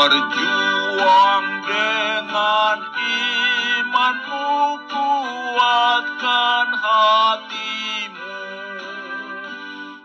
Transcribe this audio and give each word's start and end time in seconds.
Berjuang 0.00 1.44
dengan 1.68 2.78
imanmu 3.04 4.48
kuatkan 4.88 6.68
hatimu. 6.72 8.40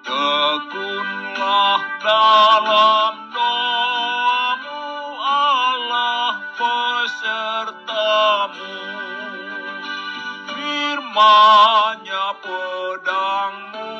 Tekunlah 0.04 1.80
dalam 2.04 3.14
doamu 3.32 4.84
Allah 5.24 6.44
pesertamu. 6.60 8.76
Firmannya 10.52 12.28
pedangmu 12.44 13.96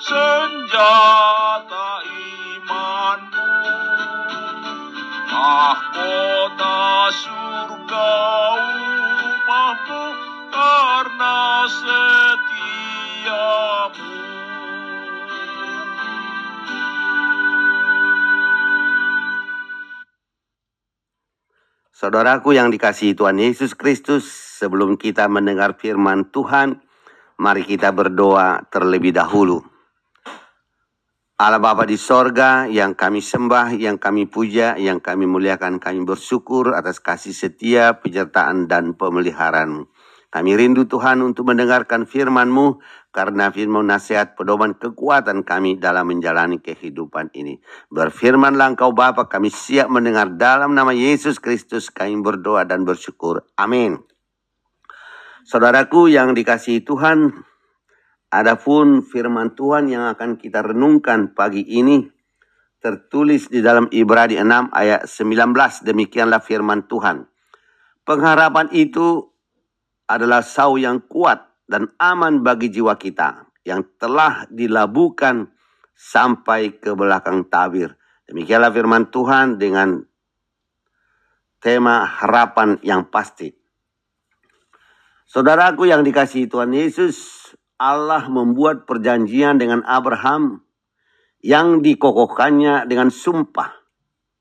Senjata 0.00 1.88
Mahkota 5.42 7.10
surga 7.10 8.14
upahmu 9.26 10.04
karena 10.54 11.66
setiamu. 11.66 12.86
Saudaraku 21.90 22.54
yang 22.54 22.70
dikasihi 22.70 23.18
Tuhan 23.18 23.42
Yesus 23.42 23.74
Kristus, 23.74 24.30
sebelum 24.62 24.94
kita 24.94 25.26
mendengar 25.26 25.74
firman 25.74 26.30
Tuhan, 26.30 26.78
mari 27.42 27.66
kita 27.66 27.90
berdoa 27.90 28.62
terlebih 28.70 29.10
dahulu. 29.10 29.71
Allah 31.42 31.58
Bapa 31.58 31.82
di 31.82 31.98
sorga 31.98 32.70
yang 32.70 32.94
kami 32.94 33.18
sembah, 33.18 33.74
yang 33.74 33.98
kami 33.98 34.30
puja, 34.30 34.78
yang 34.78 35.02
kami 35.02 35.26
muliakan, 35.26 35.82
kami 35.82 36.06
bersyukur 36.06 36.70
atas 36.70 37.02
kasih 37.02 37.34
setia, 37.34 37.98
penyertaan 37.98 38.70
dan 38.70 38.94
pemeliharaan. 38.94 39.90
Kami 40.30 40.50
rindu 40.54 40.86
Tuhan 40.86 41.18
untuk 41.18 41.50
mendengarkan 41.50 42.06
firman-Mu 42.06 42.78
karena 43.10 43.50
firman 43.50 43.90
nasihat 43.90 44.38
pedoman 44.38 44.78
kekuatan 44.78 45.42
kami 45.42 45.82
dalam 45.82 46.14
menjalani 46.14 46.62
kehidupan 46.62 47.34
ini. 47.34 47.58
Berfirmanlah 47.90 48.78
Engkau 48.78 48.94
Bapa, 48.94 49.26
kami 49.26 49.50
siap 49.50 49.90
mendengar 49.90 50.30
dalam 50.38 50.78
nama 50.78 50.94
Yesus 50.94 51.42
Kristus 51.42 51.90
kami 51.90 52.22
berdoa 52.22 52.62
dan 52.70 52.86
bersyukur. 52.86 53.50
Amin. 53.58 53.98
Saudaraku 55.42 56.06
yang 56.06 56.38
dikasihi 56.38 56.86
Tuhan, 56.86 57.34
Adapun 58.32 59.04
firman 59.04 59.52
Tuhan 59.52 59.92
yang 59.92 60.08
akan 60.08 60.40
kita 60.40 60.64
renungkan 60.64 61.36
pagi 61.36 61.68
ini 61.68 62.00
tertulis 62.80 63.52
di 63.52 63.60
dalam 63.60 63.92
Ibrani 63.92 64.40
6 64.40 64.72
ayat 64.72 65.04
19. 65.04 65.84
Demikianlah 65.84 66.40
firman 66.40 66.88
Tuhan. 66.88 67.28
Pengharapan 68.08 68.72
itu 68.72 69.28
adalah 70.08 70.40
sau 70.40 70.80
yang 70.80 71.04
kuat 71.04 71.44
dan 71.68 71.92
aman 72.00 72.40
bagi 72.40 72.72
jiwa 72.72 72.96
kita 72.96 73.52
yang 73.68 73.84
telah 74.00 74.48
dilabuhkan 74.48 75.52
sampai 75.92 76.80
ke 76.80 76.96
belakang 76.96 77.46
tabir. 77.52 77.94
Demikianlah 78.26 78.72
firman 78.72 79.12
Tuhan 79.12 79.60
dengan 79.60 80.02
tema 81.60 82.08
harapan 82.08 82.80
yang 82.80 83.06
pasti. 83.12 83.52
Saudaraku 85.28 85.84
yang 85.84 86.02
dikasihi 86.02 86.50
Tuhan 86.50 86.74
Yesus, 86.74 87.16
Allah 87.82 88.30
membuat 88.30 88.86
perjanjian 88.86 89.58
dengan 89.58 89.82
Abraham 89.82 90.62
yang 91.42 91.82
dikokohkannya 91.82 92.86
dengan 92.86 93.10
sumpah. 93.10 93.74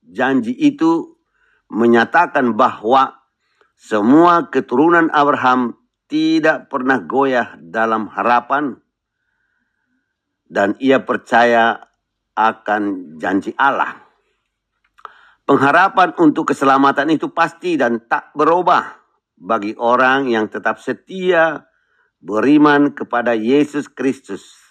Janji 0.05 0.53
itu 0.53 1.17
menyatakan 1.73 2.53
bahwa 2.53 3.17
semua 3.73 4.53
keturunan 4.53 5.09
Abraham 5.09 5.73
tidak 6.05 6.69
pernah 6.69 7.01
goyah 7.01 7.57
dalam 7.57 8.05
harapan 8.13 8.77
dan 10.45 10.77
ia 10.77 11.01
percaya 11.01 11.89
akan 12.37 13.15
janji 13.17 13.57
Allah. 13.57 13.97
Pengharapan 15.49 16.13
untuk 16.21 16.53
keselamatan 16.53 17.09
itu 17.09 17.33
pasti 17.33 17.73
dan 17.73 18.05
tak 18.05 18.29
berubah 18.37 19.01
bagi 19.41 19.73
orang 19.73 20.29
yang 20.29 20.45
tetap 20.45 20.77
setia 20.77 21.70
beriman 22.21 22.93
kepada 22.93 23.33
Yesus 23.33 23.89
Kristus. 23.89 24.61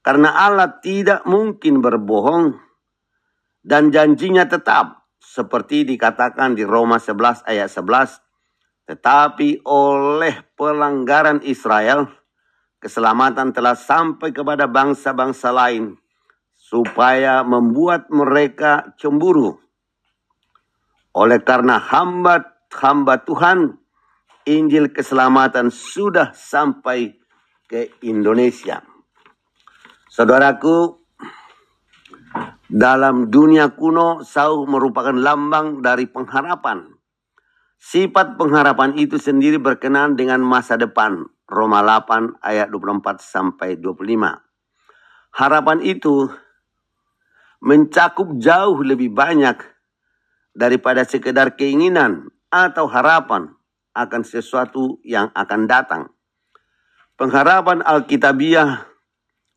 Karena 0.00 0.32
Allah 0.32 0.80
tidak 0.80 1.28
mungkin 1.28 1.84
berbohong 1.84 2.56
dan 3.60 3.92
janjinya 3.92 4.48
tetap 4.48 5.06
seperti 5.20 5.84
dikatakan 5.84 6.56
di 6.56 6.64
Roma 6.64 6.96
11 6.96 7.44
ayat 7.44 7.68
11. 7.68 8.22
Tetapi 8.86 9.66
oleh 9.66 10.46
pelanggaran 10.54 11.42
Israel, 11.42 12.06
keselamatan 12.78 13.50
telah 13.50 13.74
sampai 13.74 14.30
kepada 14.30 14.70
bangsa-bangsa 14.70 15.50
lain 15.50 15.98
supaya 16.54 17.42
membuat 17.42 18.06
mereka 18.14 18.94
cemburu. 18.94 19.58
Oleh 21.18 21.42
karena 21.42 21.82
hamba-hamba 21.82 23.26
Tuhan 23.26 23.58
Injil 24.46 24.94
keselamatan 24.94 25.74
sudah 25.74 26.30
sampai 26.30 27.18
ke 27.66 27.98
Indonesia. 28.06 28.78
Saudaraku, 30.06 31.02
dalam 32.70 33.26
dunia 33.26 33.74
kuno, 33.74 34.22
sau 34.22 34.62
merupakan 34.70 35.12
lambang 35.12 35.82
dari 35.82 36.06
pengharapan. 36.06 36.94
Sifat 37.76 38.38
pengharapan 38.38 38.94
itu 38.94 39.18
sendiri 39.18 39.58
berkenan 39.58 40.14
dengan 40.14 40.40
masa 40.46 40.78
depan. 40.78 41.26
Roma 41.46 41.82
8 41.82 42.38
ayat 42.42 42.70
24 42.70 43.18
sampai 43.18 43.78
25. 43.78 44.06
Harapan 45.36 45.78
itu 45.82 46.30
mencakup 47.62 48.38
jauh 48.38 48.78
lebih 48.82 49.10
banyak 49.10 49.58
daripada 50.54 51.02
sekedar 51.02 51.58
keinginan 51.58 52.30
atau 52.50 52.86
harapan 52.88 53.56
akan 53.96 54.22
sesuatu 54.22 55.00
yang 55.00 55.32
akan 55.32 55.64
datang. 55.64 56.12
Pengharapan 57.16 57.80
Alkitabiah 57.80 58.84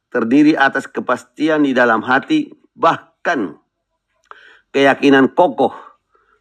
terdiri 0.08 0.56
atas 0.56 0.88
kepastian 0.88 1.68
di 1.68 1.76
dalam 1.76 2.00
hati, 2.08 2.48
bahkan 2.72 3.60
keyakinan 4.72 5.36
kokoh 5.36 5.76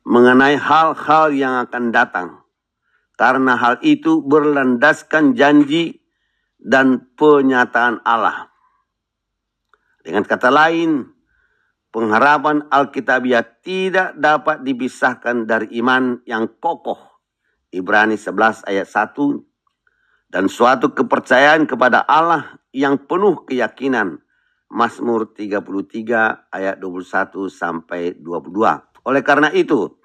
mengenai 0.06 0.54
hal-hal 0.56 1.34
yang 1.34 1.58
akan 1.66 1.90
datang. 1.90 2.28
Karena 3.18 3.58
hal 3.58 3.82
itu 3.82 4.22
berlandaskan 4.22 5.34
janji 5.34 6.06
dan 6.62 7.10
penyataan 7.18 7.98
Allah. 8.06 8.48
Dengan 10.06 10.22
kata 10.22 10.48
lain, 10.54 11.18
pengharapan 11.90 12.64
Alkitabiah 12.70 13.42
tidak 13.42 14.14
dapat 14.16 14.62
dipisahkan 14.62 15.50
dari 15.50 15.82
iman 15.82 16.22
yang 16.24 16.46
kokoh. 16.62 17.07
Ibrani 17.68 18.16
11 18.16 18.64
ayat 18.64 18.88
1 18.88 20.32
dan 20.32 20.48
suatu 20.48 20.92
kepercayaan 20.92 21.64
kepada 21.64 22.04
Allah 22.04 22.60
yang 22.72 23.00
penuh 23.08 23.44
keyakinan. 23.48 24.20
Mazmur 24.68 25.32
33 25.32 26.52
ayat 26.52 26.76
21 26.76 27.48
sampai 27.48 28.20
22. 28.20 28.52
Oleh 29.08 29.22
karena 29.24 29.48
itu, 29.48 29.96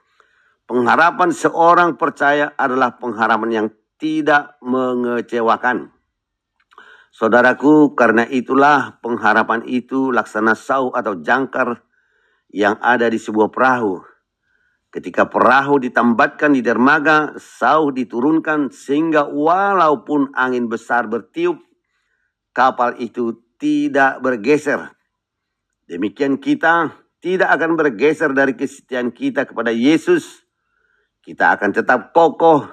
pengharapan 0.64 1.36
seorang 1.36 2.00
percaya 2.00 2.56
adalah 2.56 2.96
pengharapan 2.96 3.52
yang 3.52 3.68
tidak 4.00 4.56
mengecewakan. 4.64 5.92
Saudaraku, 7.12 7.92
karena 7.92 8.24
itulah 8.24 9.04
pengharapan 9.04 9.68
itu 9.68 10.16
laksana 10.16 10.56
sau 10.56 10.96
atau 10.96 11.20
jangkar 11.20 11.84
yang 12.48 12.80
ada 12.80 13.12
di 13.12 13.20
sebuah 13.20 13.52
perahu. 13.52 14.13
Ketika 14.94 15.26
perahu 15.26 15.82
ditambatkan 15.82 16.54
di 16.54 16.62
dermaga, 16.62 17.34
sau 17.42 17.90
diturunkan 17.90 18.70
sehingga 18.70 19.26
walaupun 19.26 20.30
angin 20.38 20.70
besar 20.70 21.10
bertiup, 21.10 21.58
kapal 22.54 22.94
itu 23.02 23.42
tidak 23.58 24.22
bergeser. 24.22 24.94
Demikian 25.90 26.38
kita 26.38 26.94
tidak 27.26 27.50
akan 27.58 27.74
bergeser 27.74 28.38
dari 28.38 28.54
kesetiaan 28.54 29.10
kita 29.10 29.50
kepada 29.50 29.74
Yesus. 29.74 30.46
Kita 31.26 31.58
akan 31.58 31.74
tetap 31.74 32.14
kokoh, 32.14 32.70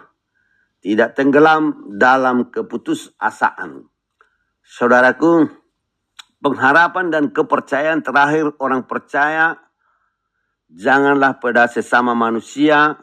tidak 0.84 1.16
tenggelam 1.16 1.88
dalam 1.96 2.52
keputusasaan. 2.52 3.88
Saudaraku, 4.60 5.48
pengharapan 6.44 7.08
dan 7.08 7.32
kepercayaan 7.32 8.04
terakhir 8.04 8.52
orang 8.60 8.84
percaya 8.84 9.69
janganlah 10.70 11.42
pada 11.42 11.66
sesama 11.66 12.14
manusia 12.14 12.94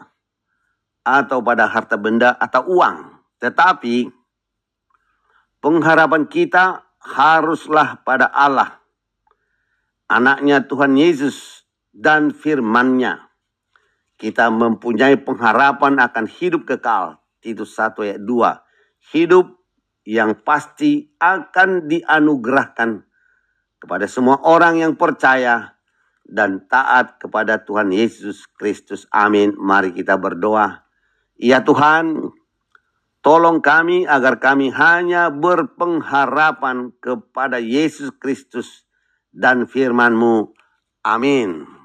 atau 1.03 1.43
pada 1.43 1.67
harta 1.67 1.99
benda 1.99 2.35
atau 2.35 2.63
uang. 2.79 3.19
Tetapi 3.43 4.07
pengharapan 5.59 6.27
kita 6.27 6.87
haruslah 7.03 8.01
pada 8.03 8.31
Allah, 8.31 8.79
anaknya 10.07 10.63
Tuhan 10.63 10.95
Yesus 10.95 11.67
dan 11.91 12.31
firman-Nya. 12.31 13.27
Kita 14.17 14.49
mempunyai 14.49 15.21
pengharapan 15.21 16.01
akan 16.01 16.25
hidup 16.25 16.65
kekal. 16.65 17.21
Titus 17.37 17.77
1 17.77 17.93
ayat 18.01 18.21
2. 18.25 19.13
Hidup 19.13 19.61
yang 20.09 20.41
pasti 20.41 21.13
akan 21.21 21.85
dianugerahkan 21.85 23.05
kepada 23.77 24.09
semua 24.09 24.41
orang 24.41 24.81
yang 24.81 24.97
percaya 24.97 25.76
dan 26.27 26.67
taat 26.67 27.17
kepada 27.17 27.63
Tuhan 27.63 27.95
Yesus 27.95 28.45
Kristus. 28.59 29.07
Amin. 29.09 29.55
Mari 29.55 29.95
kita 29.95 30.19
berdoa. 30.19 30.83
Ya 31.39 31.63
Tuhan, 31.63 32.35
tolong 33.23 33.63
kami 33.63 34.03
agar 34.03 34.43
kami 34.43 34.69
hanya 34.75 35.31
berpengharapan 35.31 36.91
kepada 36.99 37.63
Yesus 37.63 38.11
Kristus 38.19 38.83
dan 39.31 39.65
firman-Mu. 39.69 40.51
Amin. 41.07 41.76